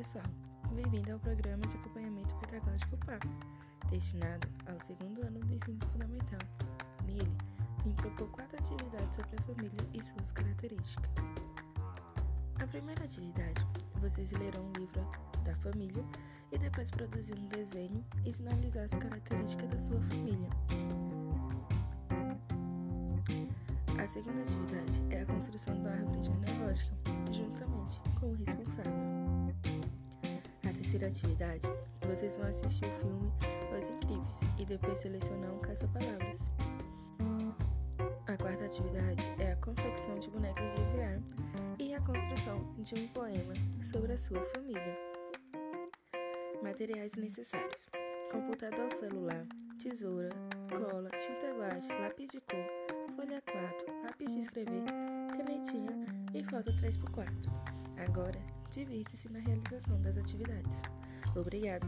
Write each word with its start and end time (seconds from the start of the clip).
pessoal, 0.00 0.24
bem-vindo 0.72 1.12
ao 1.12 1.18
programa 1.18 1.60
de 1.66 1.76
acompanhamento 1.76 2.34
pedagógico 2.36 2.96
PAP, 3.04 3.22
destinado 3.90 4.48
ao 4.66 4.80
segundo 4.80 5.20
ano 5.26 5.38
do 5.40 5.52
ensino 5.52 5.78
fundamental. 5.92 6.38
Nele, 7.04 7.30
vim 7.84 7.92
propor 7.92 8.26
quatro 8.30 8.56
atividades 8.58 9.14
sobre 9.14 9.36
a 9.36 9.42
família 9.42 9.90
e 9.92 10.02
suas 10.02 10.32
características. 10.32 11.10
A 12.62 12.66
primeira 12.66 13.04
atividade, 13.04 13.62
vocês 14.00 14.32
lerão 14.32 14.64
um 14.68 14.72
livro 14.80 15.06
da 15.44 15.54
família 15.56 16.02
e 16.50 16.56
depois 16.56 16.90
produzir 16.90 17.38
um 17.38 17.48
desenho 17.48 18.02
e 18.24 18.32
sinalizar 18.32 18.84
as 18.84 18.94
características 18.94 19.68
da 19.68 19.78
sua 19.78 20.00
família. 20.00 20.48
A 24.02 24.08
segunda 24.08 24.40
atividade 24.40 25.02
é 25.10 25.20
a 25.20 25.26
construção 25.26 25.79
terceira 30.90 31.06
atividade, 31.06 31.68
vocês 32.08 32.36
vão 32.36 32.48
assistir 32.48 32.84
o 32.84 32.98
filme 32.98 33.32
Os 33.78 33.90
Incríveis 33.90 34.40
e 34.58 34.64
depois 34.64 34.98
selecionar 34.98 35.52
um 35.52 35.60
caça-palavras. 35.60 36.40
A 38.26 38.36
quarta 38.36 38.64
atividade 38.64 39.22
é 39.38 39.52
a 39.52 39.56
confecção 39.56 40.18
de 40.18 40.28
bonecas 40.30 40.68
de 40.74 40.82
EVA 40.82 41.22
e 41.78 41.94
a 41.94 42.00
construção 42.00 42.74
de 42.78 42.94
um 42.96 43.08
poema 43.08 43.54
sobre 43.84 44.14
a 44.14 44.18
sua 44.18 44.44
família. 44.46 44.98
Materiais 46.60 47.14
necessários: 47.14 47.88
computador 48.32 48.90
celular, 48.92 49.46
tesoura, 49.80 50.30
cola, 50.70 51.10
tinta 51.10 51.54
guache, 51.56 51.92
lápis 52.00 52.30
de 52.30 52.40
cor, 52.40 53.14
folha 53.14 53.40
4, 53.42 54.02
lápis 54.04 54.32
de 54.32 54.40
escrever, 54.40 54.84
canetinha 55.36 56.04
e 56.34 56.42
foto 56.42 56.72
3x4. 56.72 57.30
Agora, 57.96 58.49
divirta-se 58.70 59.28
na 59.32 59.40
realização 59.40 60.00
das 60.00 60.16
atividades. 60.16 60.80
Obrigado 61.36 61.86